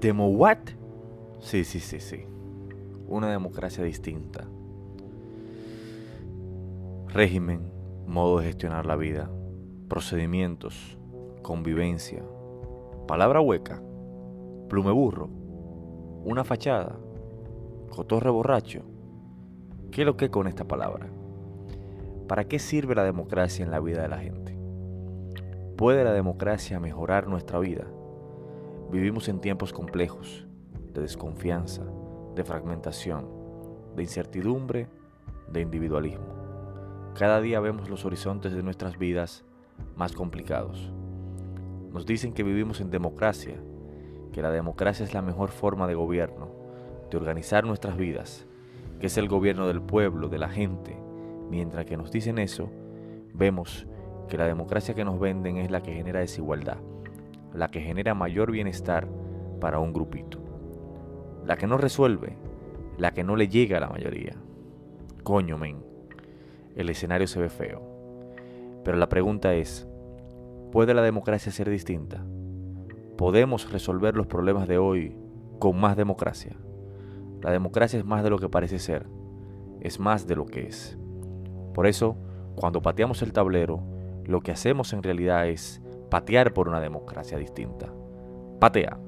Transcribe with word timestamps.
¿Demo 0.00 0.28
what? 0.28 0.58
Sí, 1.40 1.64
sí, 1.64 1.80
sí, 1.80 1.98
sí. 1.98 2.24
Una 3.08 3.32
democracia 3.32 3.82
distinta. 3.82 4.44
Régimen, 7.08 7.72
modo 8.06 8.38
de 8.38 8.46
gestionar 8.46 8.86
la 8.86 8.94
vida, 8.94 9.28
procedimientos, 9.88 10.96
convivencia, 11.42 12.22
palabra 13.08 13.40
hueca, 13.40 13.82
plume 14.68 14.92
burro, 14.92 15.30
una 16.24 16.44
fachada, 16.44 16.96
cotorre 17.90 18.30
borracho. 18.30 18.82
¿Qué 19.90 20.04
lo 20.04 20.16
que 20.16 20.30
con 20.30 20.46
esta 20.46 20.68
palabra? 20.68 21.08
¿Para 22.28 22.44
qué 22.44 22.60
sirve 22.60 22.94
la 22.94 23.02
democracia 23.02 23.64
en 23.64 23.72
la 23.72 23.80
vida 23.80 24.02
de 24.02 24.08
la 24.08 24.18
gente? 24.18 24.56
¿Puede 25.76 26.04
la 26.04 26.12
democracia 26.12 26.78
mejorar 26.78 27.26
nuestra 27.26 27.58
vida? 27.58 27.84
Vivimos 28.90 29.28
en 29.28 29.38
tiempos 29.40 29.74
complejos, 29.74 30.46
de 30.94 31.02
desconfianza, 31.02 31.84
de 32.34 32.42
fragmentación, 32.42 33.26
de 33.94 34.02
incertidumbre, 34.02 34.88
de 35.52 35.60
individualismo. 35.60 37.12
Cada 37.14 37.42
día 37.42 37.60
vemos 37.60 37.90
los 37.90 38.06
horizontes 38.06 38.54
de 38.54 38.62
nuestras 38.62 38.96
vidas 38.96 39.44
más 39.94 40.12
complicados. 40.12 40.90
Nos 41.92 42.06
dicen 42.06 42.32
que 42.32 42.42
vivimos 42.42 42.80
en 42.80 42.90
democracia, 42.90 43.56
que 44.32 44.40
la 44.40 44.50
democracia 44.50 45.04
es 45.04 45.12
la 45.12 45.20
mejor 45.20 45.50
forma 45.50 45.86
de 45.86 45.94
gobierno, 45.94 46.48
de 47.10 47.18
organizar 47.18 47.64
nuestras 47.64 47.96
vidas, 47.98 48.46
que 49.00 49.08
es 49.08 49.18
el 49.18 49.28
gobierno 49.28 49.68
del 49.68 49.82
pueblo, 49.82 50.30
de 50.30 50.38
la 50.38 50.48
gente. 50.48 50.96
Mientras 51.50 51.84
que 51.84 51.98
nos 51.98 52.10
dicen 52.10 52.38
eso, 52.38 52.70
vemos 53.34 53.86
que 54.28 54.38
la 54.38 54.46
democracia 54.46 54.94
que 54.94 55.04
nos 55.04 55.20
venden 55.20 55.58
es 55.58 55.70
la 55.70 55.82
que 55.82 55.92
genera 55.92 56.20
desigualdad, 56.20 56.78
la 57.54 57.68
que 57.68 57.80
genera 57.80 58.14
mayor 58.14 58.50
bienestar 58.50 59.08
para 59.60 59.78
un 59.78 59.92
grupito, 59.92 60.38
la 61.44 61.56
que 61.56 61.66
no 61.66 61.78
resuelve, 61.78 62.36
la 62.96 63.12
que 63.12 63.24
no 63.24 63.36
le 63.36 63.48
llega 63.48 63.78
a 63.78 63.80
la 63.80 63.88
mayoría. 63.88 64.36
Coño, 65.22 65.58
men, 65.58 65.78
el 66.76 66.90
escenario 66.90 67.26
se 67.26 67.40
ve 67.40 67.48
feo. 67.48 67.82
Pero 68.84 68.96
la 68.96 69.08
pregunta 69.08 69.54
es, 69.54 69.88
¿puede 70.72 70.94
la 70.94 71.02
democracia 71.02 71.52
ser 71.52 71.68
distinta? 71.68 72.24
¿Podemos 73.16 73.70
resolver 73.72 74.16
los 74.16 74.26
problemas 74.26 74.68
de 74.68 74.78
hoy 74.78 75.16
con 75.58 75.78
más 75.78 75.96
democracia? 75.96 76.56
La 77.42 77.50
democracia 77.50 77.98
es 77.98 78.04
más 78.04 78.22
de 78.22 78.30
lo 78.30 78.38
que 78.38 78.48
parece 78.48 78.78
ser, 78.78 79.06
es 79.80 80.00
más 80.00 80.26
de 80.26 80.36
lo 80.36 80.46
que 80.46 80.66
es. 80.66 80.98
Por 81.74 81.86
eso, 81.86 82.16
cuando 82.54 82.82
pateamos 82.82 83.22
el 83.22 83.32
tablero, 83.32 83.82
lo 84.24 84.40
que 84.40 84.52
hacemos 84.52 84.92
en 84.92 85.02
realidad 85.02 85.48
es 85.48 85.82
patear 86.08 86.52
por 86.52 86.68
una 86.68 86.80
democracia 86.80 87.38
distinta. 87.38 87.92
Patea. 88.58 89.07